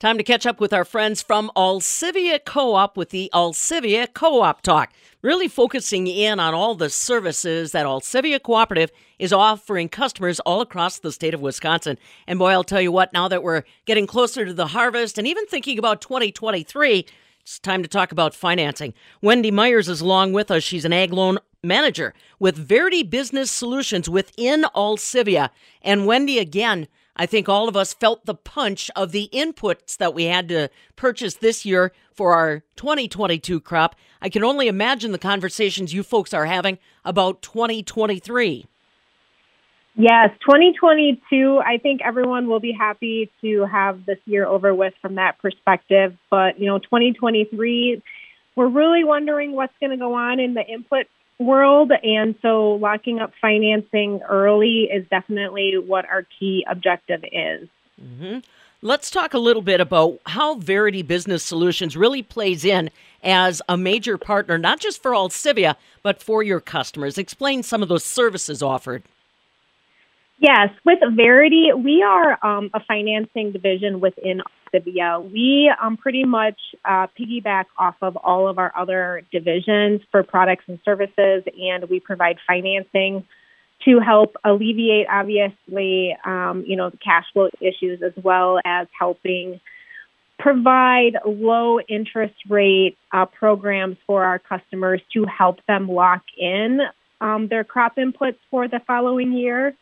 Time 0.00 0.18
to 0.18 0.24
catch 0.24 0.44
up 0.44 0.60
with 0.60 0.72
our 0.72 0.84
friends 0.84 1.22
from 1.22 1.52
Alcivia 1.56 2.44
Co 2.44 2.74
op 2.74 2.96
with 2.96 3.10
the 3.10 3.30
Alcivia 3.32 4.12
Co 4.12 4.42
op 4.42 4.60
Talk, 4.60 4.92
really 5.22 5.46
focusing 5.46 6.08
in 6.08 6.40
on 6.40 6.52
all 6.52 6.74
the 6.74 6.90
services 6.90 7.70
that 7.70 7.86
Alcivia 7.86 8.42
Cooperative 8.42 8.90
is 9.20 9.32
offering 9.32 9.88
customers 9.88 10.40
all 10.40 10.60
across 10.60 10.98
the 10.98 11.12
state 11.12 11.32
of 11.32 11.40
Wisconsin. 11.40 11.96
And 12.26 12.40
boy, 12.40 12.50
I'll 12.50 12.64
tell 12.64 12.80
you 12.80 12.90
what, 12.90 13.12
now 13.12 13.28
that 13.28 13.44
we're 13.44 13.62
getting 13.86 14.08
closer 14.08 14.44
to 14.44 14.52
the 14.52 14.66
harvest 14.66 15.16
and 15.16 15.28
even 15.28 15.46
thinking 15.46 15.78
about 15.78 16.00
2023, 16.00 17.06
it's 17.40 17.60
time 17.60 17.84
to 17.84 17.88
talk 17.88 18.10
about 18.10 18.34
financing. 18.34 18.94
Wendy 19.22 19.52
Myers 19.52 19.88
is 19.88 20.00
along 20.00 20.32
with 20.32 20.50
us. 20.50 20.64
She's 20.64 20.84
an 20.84 20.92
ag 20.92 21.12
loan 21.12 21.38
manager 21.62 22.14
with 22.40 22.56
Verity 22.56 23.04
Business 23.04 23.48
Solutions 23.48 24.08
within 24.08 24.64
Alcivia. 24.74 25.50
And 25.82 26.04
Wendy, 26.04 26.40
again, 26.40 26.88
I 27.16 27.26
think 27.26 27.48
all 27.48 27.68
of 27.68 27.76
us 27.76 27.94
felt 27.94 28.26
the 28.26 28.34
punch 28.34 28.90
of 28.96 29.12
the 29.12 29.28
inputs 29.32 29.96
that 29.98 30.14
we 30.14 30.24
had 30.24 30.48
to 30.48 30.68
purchase 30.96 31.34
this 31.34 31.64
year 31.64 31.92
for 32.12 32.34
our 32.34 32.62
2022 32.76 33.60
crop. 33.60 33.94
I 34.20 34.28
can 34.28 34.42
only 34.42 34.68
imagine 34.68 35.12
the 35.12 35.18
conversations 35.18 35.94
you 35.94 36.02
folks 36.02 36.34
are 36.34 36.46
having 36.46 36.78
about 37.04 37.42
2023. 37.42 38.66
Yes, 39.96 40.30
2022, 40.40 41.60
I 41.64 41.78
think 41.78 42.00
everyone 42.04 42.48
will 42.48 42.58
be 42.58 42.72
happy 42.72 43.30
to 43.42 43.64
have 43.66 44.04
this 44.06 44.18
year 44.26 44.44
over 44.44 44.74
with 44.74 44.92
from 45.00 45.14
that 45.16 45.38
perspective. 45.40 46.16
But, 46.30 46.58
you 46.58 46.66
know, 46.66 46.80
2023, 46.80 48.02
we're 48.56 48.68
really 48.68 49.04
wondering 49.04 49.52
what's 49.52 49.72
going 49.78 49.90
to 49.90 49.96
go 49.96 50.14
on 50.14 50.40
in 50.40 50.54
the 50.54 50.66
input 50.66 51.06
world. 51.38 51.92
And 52.02 52.34
so 52.42 52.72
locking 52.72 53.18
up 53.18 53.32
financing 53.40 54.20
early 54.28 54.88
is 54.92 55.06
definitely 55.08 55.78
what 55.78 56.04
our 56.06 56.26
key 56.38 56.64
objective 56.68 57.24
is. 57.24 57.68
Mm-hmm. 58.02 58.38
Let's 58.82 59.10
talk 59.10 59.32
a 59.32 59.38
little 59.38 59.62
bit 59.62 59.80
about 59.80 60.20
how 60.26 60.56
Verity 60.56 61.00
Business 61.00 61.42
Solutions 61.42 61.96
really 61.96 62.22
plays 62.22 62.66
in 62.66 62.90
as 63.22 63.62
a 63.66 63.78
major 63.78 64.18
partner, 64.18 64.58
not 64.58 64.78
just 64.78 65.02
for 65.02 65.12
Alcivia, 65.12 65.76
but 66.02 66.22
for 66.22 66.42
your 66.42 66.60
customers. 66.60 67.16
Explain 67.16 67.62
some 67.62 67.82
of 67.82 67.88
those 67.88 68.04
services 68.04 68.62
offered. 68.62 69.02
Yes, 70.38 70.70
with 70.84 70.98
Verity, 71.14 71.70
we 71.76 72.02
are 72.02 72.44
um, 72.44 72.70
a 72.74 72.80
financing 72.80 73.52
division 73.52 74.00
within 74.00 74.42
Alcivia. 74.74 75.30
We 75.30 75.72
um, 75.80 75.96
pretty 75.96 76.24
much 76.24 76.58
uh, 76.84 77.06
piggyback 77.18 77.66
off 77.78 77.94
of 78.02 78.16
all 78.16 78.48
of 78.48 78.58
our 78.58 78.72
other 78.76 79.22
divisions 79.30 80.00
for 80.10 80.22
products 80.22 80.64
and 80.66 80.80
services, 80.84 81.44
and 81.58 81.88
we 81.88 82.00
provide 82.00 82.38
financing 82.46 83.24
to 83.84 84.00
help 84.00 84.36
alleviate, 84.44 85.06
obviously, 85.10 86.16
um, 86.24 86.64
you 86.66 86.76
know, 86.76 86.90
the 86.90 86.96
cash 86.96 87.24
flow 87.32 87.48
issues 87.60 88.02
as 88.02 88.12
well 88.22 88.58
as 88.64 88.88
helping 88.98 89.60
provide 90.38 91.16
low 91.24 91.78
interest 91.80 92.34
rate 92.48 92.98
uh, 93.12 93.24
programs 93.26 93.96
for 94.06 94.24
our 94.24 94.38
customers 94.40 95.00
to 95.12 95.24
help 95.26 95.64
them 95.66 95.88
lock 95.88 96.22
in 96.36 96.80
um, 97.20 97.46
their 97.48 97.62
crop 97.62 97.96
inputs 97.96 98.38
for 98.50 98.66
the 98.66 98.80
following 98.86 99.32
year. 99.32 99.74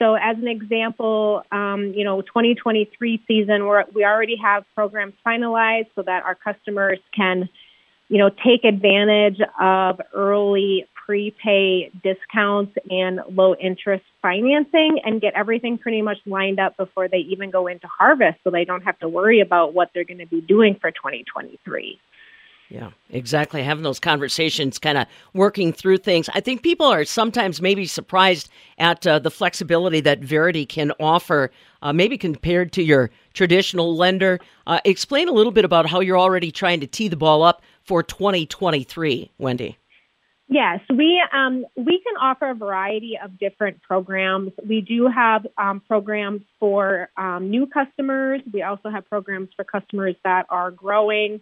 So, 0.00 0.14
as 0.14 0.38
an 0.38 0.48
example, 0.48 1.42
um, 1.52 1.92
you 1.94 2.04
know, 2.04 2.22
2023 2.22 3.22
season, 3.28 3.68
we 3.68 3.76
we 3.94 4.04
already 4.04 4.36
have 4.36 4.64
programs 4.74 5.12
finalized 5.26 5.88
so 5.94 6.02
that 6.02 6.24
our 6.24 6.34
customers 6.34 6.98
can, 7.14 7.50
you 8.08 8.16
know, 8.16 8.30
take 8.30 8.64
advantage 8.64 9.38
of 9.60 10.00
early 10.14 10.86
prepay 11.04 11.90
discounts 12.02 12.72
and 12.88 13.20
low 13.30 13.54
interest 13.56 14.04
financing 14.22 15.00
and 15.04 15.20
get 15.20 15.34
everything 15.34 15.76
pretty 15.76 16.00
much 16.00 16.18
lined 16.24 16.58
up 16.58 16.76
before 16.78 17.08
they 17.08 17.18
even 17.18 17.50
go 17.50 17.66
into 17.66 17.86
harvest 17.86 18.38
so 18.42 18.50
they 18.50 18.64
don't 18.64 18.84
have 18.84 18.98
to 19.00 19.08
worry 19.08 19.40
about 19.40 19.74
what 19.74 19.90
they're 19.92 20.04
going 20.04 20.18
to 20.18 20.26
be 20.26 20.40
doing 20.40 20.76
for 20.80 20.90
2023. 20.90 21.98
Yeah, 22.70 22.90
exactly. 23.10 23.64
Having 23.64 23.82
those 23.82 23.98
conversations, 23.98 24.78
kind 24.78 24.96
of 24.96 25.08
working 25.34 25.72
through 25.72 25.98
things. 25.98 26.28
I 26.34 26.40
think 26.40 26.62
people 26.62 26.86
are 26.86 27.04
sometimes 27.04 27.60
maybe 27.60 27.84
surprised 27.84 28.48
at 28.78 29.04
uh, 29.04 29.18
the 29.18 29.30
flexibility 29.30 30.00
that 30.00 30.20
Verity 30.20 30.66
can 30.66 30.92
offer, 31.00 31.50
uh, 31.82 31.92
maybe 31.92 32.16
compared 32.16 32.72
to 32.74 32.82
your 32.82 33.10
traditional 33.34 33.96
lender. 33.96 34.38
Uh, 34.68 34.78
explain 34.84 35.28
a 35.28 35.32
little 35.32 35.50
bit 35.50 35.64
about 35.64 35.86
how 35.86 35.98
you're 35.98 36.18
already 36.18 36.52
trying 36.52 36.78
to 36.78 36.86
tee 36.86 37.08
the 37.08 37.16
ball 37.16 37.42
up 37.42 37.60
for 37.82 38.04
2023, 38.04 39.32
Wendy. 39.38 39.76
Yes, 40.46 40.80
we 40.88 41.22
um, 41.32 41.64
we 41.76 42.02
can 42.04 42.16
offer 42.20 42.50
a 42.50 42.54
variety 42.54 43.16
of 43.22 43.38
different 43.38 43.82
programs. 43.82 44.52
We 44.68 44.80
do 44.80 45.08
have 45.08 45.46
um, 45.58 45.80
programs 45.80 46.42
for 46.58 47.08
um, 47.16 47.50
new 47.50 47.66
customers. 47.66 48.40
We 48.52 48.62
also 48.62 48.90
have 48.90 49.08
programs 49.08 49.50
for 49.56 49.64
customers 49.64 50.16
that 50.24 50.46
are 50.50 50.72
growing. 50.72 51.40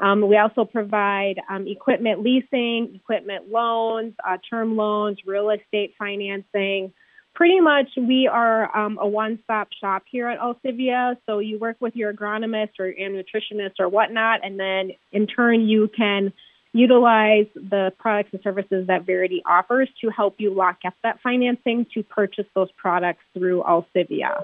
Um, 0.00 0.26
we 0.26 0.38
also 0.38 0.64
provide 0.64 1.40
um, 1.48 1.66
equipment 1.68 2.22
leasing, 2.22 2.92
equipment 2.94 3.50
loans, 3.50 4.14
uh, 4.26 4.38
term 4.48 4.76
loans, 4.76 5.18
real 5.26 5.50
estate 5.50 5.94
financing. 5.98 6.92
Pretty 7.34 7.60
much, 7.60 7.88
we 7.96 8.26
are 8.26 8.76
um, 8.76 8.98
a 9.00 9.06
one-stop 9.06 9.68
shop 9.80 10.02
here 10.10 10.28
at 10.28 10.40
Alcivia. 10.40 11.16
So 11.26 11.38
you 11.38 11.58
work 11.58 11.76
with 11.80 11.94
your 11.94 12.12
agronomist 12.12 12.70
or 12.80 12.88
your 12.88 13.10
nutritionist 13.10 13.74
or 13.78 13.88
whatnot, 13.88 14.40
and 14.42 14.58
then 14.58 14.92
in 15.12 15.26
turn 15.26 15.68
you 15.68 15.88
can 15.94 16.32
utilize 16.72 17.46
the 17.54 17.92
products 17.98 18.30
and 18.32 18.42
services 18.42 18.86
that 18.86 19.04
Verity 19.04 19.42
offers 19.44 19.88
to 20.00 20.10
help 20.10 20.36
you 20.38 20.54
lock 20.54 20.78
up 20.86 20.94
that 21.02 21.20
financing 21.22 21.86
to 21.94 22.02
purchase 22.02 22.46
those 22.54 22.70
products 22.76 23.22
through 23.34 23.62
Alcivia. 23.62 24.40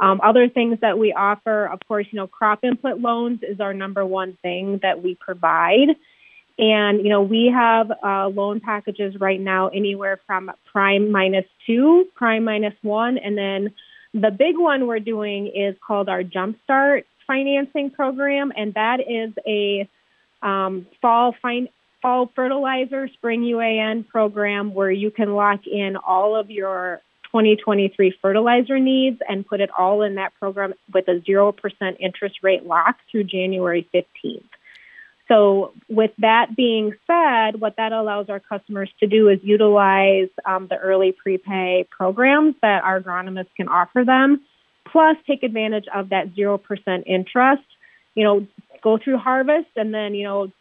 Um, 0.00 0.20
other 0.22 0.48
things 0.48 0.78
that 0.80 0.98
we 0.98 1.12
offer, 1.12 1.66
of 1.66 1.80
course, 1.86 2.06
you 2.10 2.16
know, 2.16 2.26
crop 2.26 2.64
input 2.64 2.98
loans 3.00 3.40
is 3.42 3.60
our 3.60 3.74
number 3.74 4.04
one 4.04 4.36
thing 4.42 4.80
that 4.82 5.02
we 5.02 5.14
provide. 5.14 5.88
And, 6.58 7.02
you 7.02 7.08
know, 7.08 7.22
we 7.22 7.52
have 7.54 7.90
uh, 7.90 8.28
loan 8.28 8.60
packages 8.60 9.18
right 9.18 9.40
now 9.40 9.68
anywhere 9.68 10.20
from 10.26 10.50
prime 10.70 11.10
minus 11.10 11.46
two, 11.66 12.06
prime 12.14 12.44
minus 12.44 12.74
one, 12.82 13.18
and 13.18 13.36
then 13.36 13.74
the 14.14 14.30
big 14.30 14.58
one 14.58 14.86
we're 14.86 15.00
doing 15.00 15.46
is 15.46 15.74
called 15.86 16.08
our 16.08 16.22
Jumpstart 16.22 17.04
financing 17.26 17.90
program, 17.90 18.52
and 18.54 18.74
that 18.74 19.00
is 19.00 19.32
a 19.46 19.88
um, 20.42 20.86
fall 21.00 21.34
fall 22.02 22.30
fertilizer 22.34 23.08
spring 23.08 23.42
UAN 23.42 24.06
program 24.06 24.74
where 24.74 24.90
you 24.90 25.10
can 25.10 25.34
lock 25.34 25.66
in 25.66 25.96
all 25.96 26.36
of 26.36 26.50
your 26.50 27.00
2023 27.32 28.14
fertilizer 28.20 28.78
needs 28.78 29.18
and 29.26 29.46
put 29.46 29.60
it 29.60 29.70
all 29.76 30.02
in 30.02 30.16
that 30.16 30.32
program 30.38 30.74
with 30.92 31.08
a 31.08 31.18
0% 31.20 31.54
interest 31.98 32.36
rate 32.42 32.64
lock 32.66 32.96
through 33.10 33.24
January 33.24 33.88
15th. 33.94 34.44
So, 35.28 35.72
with 35.88 36.10
that 36.18 36.54
being 36.56 36.94
said, 37.06 37.58
what 37.58 37.76
that 37.76 37.92
allows 37.92 38.28
our 38.28 38.40
customers 38.40 38.90
to 39.00 39.06
do 39.06 39.28
is 39.28 39.38
utilize 39.42 40.28
um, 40.44 40.66
the 40.68 40.76
early 40.76 41.12
prepay 41.12 41.86
programs 41.90 42.54
that 42.60 42.84
our 42.84 43.00
agronomists 43.00 43.54
can 43.56 43.68
offer 43.68 44.04
them, 44.04 44.42
plus 44.90 45.16
take 45.26 45.42
advantage 45.42 45.86
of 45.94 46.10
that 46.10 46.34
0% 46.34 46.58
interest. 47.06 47.62
You 48.14 48.24
know, 48.24 48.46
go 48.82 48.98
through 48.98 49.18
harvest 49.18 49.68
and 49.74 49.94
then, 49.94 50.14
you 50.14 50.24
know, 50.24 50.52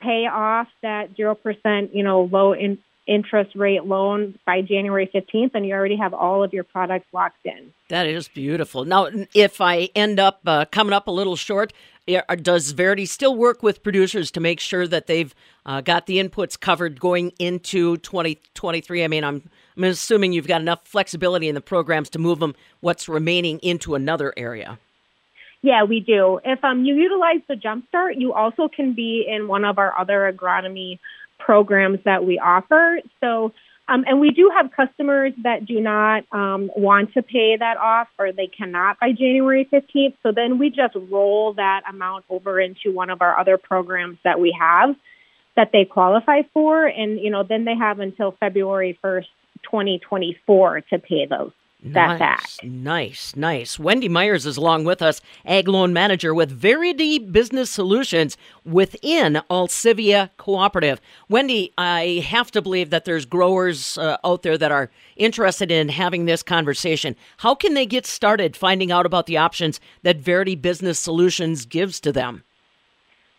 pay 0.00 0.26
off 0.26 0.68
that 0.82 1.16
0%, 1.16 1.94
you 1.94 2.04
know, 2.04 2.28
low 2.30 2.52
in, 2.52 2.78
interest 3.10 3.56
rate 3.56 3.84
loan 3.84 4.38
by 4.46 4.62
January 4.62 5.10
15th, 5.12 5.50
and 5.54 5.66
you 5.66 5.74
already 5.74 5.96
have 5.96 6.14
all 6.14 6.44
of 6.44 6.52
your 6.52 6.62
products 6.62 7.06
locked 7.12 7.44
in. 7.44 7.72
That 7.88 8.06
is 8.06 8.28
beautiful. 8.28 8.84
Now, 8.84 9.08
if 9.34 9.60
I 9.60 9.90
end 9.96 10.20
up 10.20 10.40
uh, 10.46 10.64
coming 10.70 10.92
up 10.92 11.08
a 11.08 11.10
little 11.10 11.34
short, 11.34 11.72
does 12.42 12.70
Verity 12.70 13.06
still 13.06 13.36
work 13.36 13.62
with 13.62 13.82
producers 13.82 14.30
to 14.30 14.40
make 14.40 14.60
sure 14.60 14.86
that 14.86 15.08
they've 15.08 15.34
uh, 15.66 15.80
got 15.80 16.06
the 16.06 16.16
inputs 16.18 16.58
covered 16.58 17.00
going 17.00 17.32
into 17.38 17.96
2023? 17.98 19.04
I 19.04 19.08
mean, 19.08 19.24
I'm, 19.24 19.42
I'm 19.76 19.84
assuming 19.84 20.32
you've 20.32 20.46
got 20.46 20.60
enough 20.60 20.86
flexibility 20.86 21.48
in 21.48 21.56
the 21.56 21.60
programs 21.60 22.10
to 22.10 22.18
move 22.18 22.38
them 22.38 22.54
what's 22.78 23.08
remaining 23.08 23.58
into 23.58 23.96
another 23.96 24.32
area. 24.36 24.78
Yeah, 25.62 25.84
we 25.84 26.00
do. 26.00 26.40
If 26.42 26.64
um, 26.64 26.84
you 26.84 26.94
utilize 26.94 27.40
the 27.46 27.54
Jumpstart, 27.54 28.18
you 28.18 28.32
also 28.32 28.68
can 28.68 28.94
be 28.94 29.26
in 29.28 29.46
one 29.46 29.64
of 29.64 29.78
our 29.78 29.98
other 29.98 30.32
agronomy 30.32 30.98
programs 31.40 31.98
that 32.04 32.24
we 32.24 32.38
offer. 32.38 33.00
So, 33.20 33.52
um, 33.88 34.04
and 34.06 34.20
we 34.20 34.30
do 34.30 34.52
have 34.56 34.70
customers 34.70 35.32
that 35.42 35.66
do 35.66 35.80
not 35.80 36.24
um, 36.32 36.70
want 36.76 37.12
to 37.14 37.22
pay 37.22 37.56
that 37.56 37.76
off 37.76 38.08
or 38.18 38.30
they 38.30 38.46
cannot 38.46 39.00
by 39.00 39.12
January 39.12 39.68
15th. 39.72 40.14
So 40.22 40.30
then 40.30 40.58
we 40.58 40.70
just 40.70 40.94
roll 40.94 41.54
that 41.54 41.82
amount 41.88 42.24
over 42.30 42.60
into 42.60 42.92
one 42.92 43.10
of 43.10 43.20
our 43.20 43.38
other 43.38 43.58
programs 43.58 44.18
that 44.22 44.38
we 44.38 44.56
have 44.58 44.94
that 45.56 45.70
they 45.72 45.84
qualify 45.84 46.42
for. 46.54 46.86
And, 46.86 47.18
you 47.18 47.30
know, 47.30 47.42
then 47.42 47.64
they 47.64 47.74
have 47.74 47.98
until 47.98 48.36
February 48.38 48.96
1st, 49.02 49.26
2024 49.64 50.82
to 50.82 50.98
pay 50.98 51.26
those 51.26 51.52
That's 51.82 52.20
nice, 52.20 52.56
that. 52.58 52.66
Nice, 52.66 53.36
nice. 53.36 53.78
Wendy 53.78 54.08
Myers 54.08 54.44
is 54.44 54.56
along 54.56 54.84
with 54.84 55.00
us, 55.00 55.20
Ag 55.46 55.66
Loan 55.66 55.92
Manager 55.92 56.34
with 56.34 56.50
Verity 56.50 57.18
Business 57.18 57.70
Solutions 57.70 58.36
within 58.64 59.40
Alcivia 59.50 60.30
Cooperative. 60.36 61.00
Wendy, 61.28 61.72
I 61.78 62.24
have 62.28 62.50
to 62.50 62.60
believe 62.60 62.90
that 62.90 63.06
there's 63.06 63.24
growers 63.24 63.96
uh, 63.96 64.18
out 64.24 64.42
there 64.42 64.58
that 64.58 64.72
are 64.72 64.90
interested 65.16 65.70
in 65.70 65.88
having 65.88 66.26
this 66.26 66.42
conversation. 66.42 67.16
How 67.38 67.54
can 67.54 67.74
they 67.74 67.86
get 67.86 68.04
started 68.04 68.56
finding 68.56 68.92
out 68.92 69.06
about 69.06 69.26
the 69.26 69.38
options 69.38 69.80
that 70.02 70.18
Verity 70.18 70.56
Business 70.56 70.98
Solutions 70.98 71.64
gives 71.64 71.98
to 72.00 72.12
them? 72.12 72.44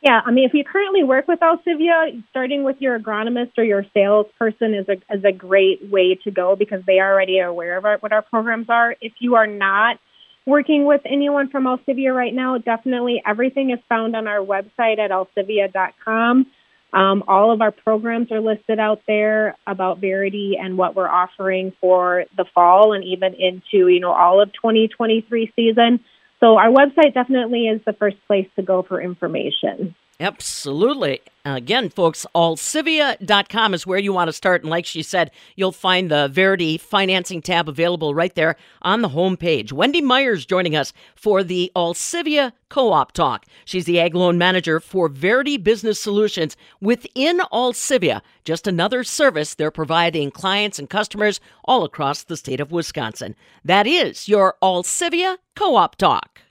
Yeah, 0.01 0.19
I 0.25 0.31
mean, 0.31 0.45
if 0.45 0.53
you 0.55 0.63
currently 0.63 1.03
work 1.03 1.27
with 1.27 1.39
Alcivia, 1.41 2.23
starting 2.31 2.63
with 2.63 2.77
your 2.79 2.99
agronomist 2.99 3.51
or 3.57 3.63
your 3.63 3.85
salesperson 3.93 4.73
is 4.73 4.89
a 4.89 4.93
is 5.15 5.23
a 5.23 5.31
great 5.31 5.91
way 5.91 6.15
to 6.23 6.31
go 6.31 6.55
because 6.55 6.81
they 6.87 6.99
are 6.99 7.13
already 7.13 7.37
aware 7.37 7.77
of 7.77 7.85
our, 7.85 7.97
what 7.99 8.11
our 8.11 8.23
programs 8.23 8.67
are. 8.67 8.95
If 8.99 9.13
you 9.19 9.35
are 9.35 9.45
not 9.45 9.99
working 10.47 10.85
with 10.85 11.01
anyone 11.05 11.49
from 11.49 11.65
Alcivia 11.65 12.15
right 12.15 12.33
now, 12.33 12.57
definitely 12.57 13.21
everything 13.27 13.69
is 13.69 13.77
found 13.87 14.15
on 14.15 14.27
our 14.27 14.39
website 14.39 14.97
at 14.97 15.11
alcivia.com. 15.11 16.47
Um, 16.93 17.23
all 17.27 17.53
of 17.53 17.61
our 17.61 17.71
programs 17.71 18.31
are 18.31 18.41
listed 18.41 18.79
out 18.79 19.03
there 19.07 19.55
about 19.67 19.99
Verity 19.99 20.57
and 20.59 20.79
what 20.79 20.95
we're 20.95 21.07
offering 21.07 21.73
for 21.79 22.25
the 22.35 22.45
fall 22.55 22.93
and 22.93 23.03
even 23.03 23.35
into 23.35 23.87
you 23.87 23.99
know 23.99 24.11
all 24.11 24.41
of 24.41 24.51
2023 24.53 25.53
season. 25.55 25.99
So 26.43 26.57
our 26.57 26.69
website 26.69 27.13
definitely 27.13 27.67
is 27.67 27.81
the 27.85 27.93
first 27.93 28.17
place 28.27 28.47
to 28.55 28.63
go 28.63 28.81
for 28.81 28.99
information. 28.99 29.95
Absolutely. 30.21 31.19
Again, 31.45 31.89
folks, 31.89 32.27
alcivia.com 32.35 33.73
is 33.73 33.87
where 33.87 33.97
you 33.97 34.13
want 34.13 34.27
to 34.27 34.33
start. 34.33 34.61
And 34.61 34.69
like 34.69 34.85
she 34.85 35.01
said, 35.01 35.31
you'll 35.55 35.71
find 35.71 36.11
the 36.11 36.27
Verity 36.27 36.77
financing 36.77 37.41
tab 37.41 37.67
available 37.67 38.13
right 38.13 38.35
there 38.35 38.55
on 38.83 39.01
the 39.01 39.09
homepage. 39.09 39.73
Wendy 39.73 39.99
Myers 39.99 40.45
joining 40.45 40.75
us 40.75 40.93
for 41.15 41.43
the 41.43 41.71
Alcivia 41.75 42.51
Co 42.69 42.91
op 42.91 43.13
Talk. 43.13 43.47
She's 43.65 43.85
the 43.85 43.99
Ag 43.99 44.13
Loan 44.13 44.37
Manager 44.37 44.79
for 44.79 45.09
Verity 45.09 45.57
Business 45.57 45.99
Solutions 45.99 46.55
within 46.79 47.39
Alcivia, 47.51 48.21
just 48.43 48.67
another 48.67 49.03
service 49.03 49.55
they're 49.55 49.71
providing 49.71 50.29
clients 50.29 50.77
and 50.77 50.87
customers 50.87 51.39
all 51.65 51.83
across 51.83 52.21
the 52.21 52.37
state 52.37 52.59
of 52.59 52.71
Wisconsin. 52.71 53.35
That 53.65 53.87
is 53.87 54.29
your 54.29 54.55
Alcivia 54.61 55.37
Co 55.55 55.77
op 55.77 55.95
Talk. 55.95 56.41